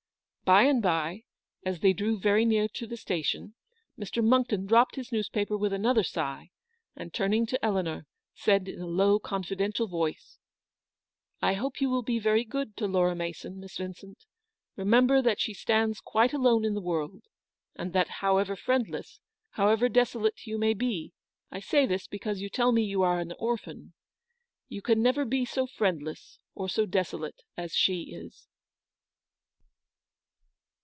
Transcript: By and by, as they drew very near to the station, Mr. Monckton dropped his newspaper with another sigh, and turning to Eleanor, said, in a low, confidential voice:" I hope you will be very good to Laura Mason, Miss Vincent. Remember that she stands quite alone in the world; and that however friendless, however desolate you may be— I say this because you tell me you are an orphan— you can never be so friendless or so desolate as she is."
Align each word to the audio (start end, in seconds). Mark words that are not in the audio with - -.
By 0.43 0.63
and 0.63 0.81
by, 0.81 1.23
as 1.63 1.79
they 1.79 1.93
drew 1.93 2.19
very 2.19 2.43
near 2.43 2.67
to 2.67 2.85
the 2.85 2.97
station, 2.97 3.53
Mr. 3.97 4.21
Monckton 4.21 4.65
dropped 4.65 4.97
his 4.97 5.09
newspaper 5.09 5.55
with 5.57 5.71
another 5.71 6.03
sigh, 6.03 6.51
and 6.93 7.13
turning 7.13 7.45
to 7.45 7.63
Eleanor, 7.65 8.05
said, 8.35 8.67
in 8.67 8.81
a 8.81 8.85
low, 8.85 9.17
confidential 9.17 9.87
voice:" 9.87 10.39
I 11.41 11.53
hope 11.53 11.79
you 11.79 11.89
will 11.89 12.01
be 12.03 12.19
very 12.19 12.43
good 12.43 12.75
to 12.75 12.85
Laura 12.85 13.15
Mason, 13.15 13.61
Miss 13.61 13.77
Vincent. 13.77 14.25
Remember 14.75 15.21
that 15.21 15.39
she 15.39 15.53
stands 15.53 16.01
quite 16.01 16.33
alone 16.33 16.65
in 16.65 16.73
the 16.73 16.81
world; 16.81 17.23
and 17.77 17.93
that 17.93 18.09
however 18.19 18.57
friendless, 18.57 19.21
however 19.51 19.87
desolate 19.87 20.45
you 20.45 20.57
may 20.57 20.73
be— 20.73 21.13
I 21.53 21.61
say 21.61 21.85
this 21.85 22.07
because 22.07 22.41
you 22.41 22.49
tell 22.49 22.73
me 22.73 22.83
you 22.83 23.03
are 23.03 23.21
an 23.21 23.31
orphan— 23.39 23.93
you 24.67 24.81
can 24.81 25.01
never 25.01 25.23
be 25.23 25.45
so 25.45 25.65
friendless 25.65 26.39
or 26.55 26.67
so 26.67 26.85
desolate 26.85 27.41
as 27.55 27.71
she 27.73 28.13
is." 28.13 28.49